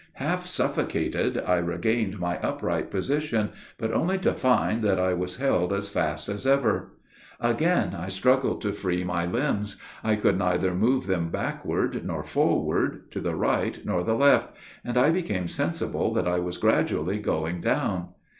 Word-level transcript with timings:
Half 0.13 0.47
suffocated, 0.47 1.37
I 1.45 1.57
regained 1.57 2.17
my 2.19 2.39
upright 2.39 2.89
position, 2.89 3.49
but 3.77 3.93
only 3.93 4.17
to 4.17 4.33
find 4.33 4.81
that 4.81 4.99
I 4.99 5.13
was 5.13 5.35
held 5.35 5.71
as 5.71 5.89
fast 5.89 6.27
as 6.27 6.47
ever. 6.47 6.93
Again 7.39 7.93
I 7.93 8.09
struggled 8.09 8.61
to 8.63 8.73
free 8.73 9.03
my 9.03 9.27
limbs. 9.27 9.75
I 10.03 10.15
could 10.15 10.39
neither 10.39 10.73
move 10.73 11.05
them 11.05 11.29
backward 11.29 12.03
nor 12.03 12.23
forward 12.23 13.11
to 13.11 13.19
the 13.21 13.35
right 13.35 13.79
nor 13.85 14.03
the 14.03 14.15
left; 14.15 14.49
and 14.83 14.97
I 14.97 15.11
became 15.11 15.47
sensible 15.47 16.11
that 16.15 16.27
I 16.27 16.39
was 16.39 16.57
gradually 16.57 17.19
going 17.19 17.61
down. 17.61 18.07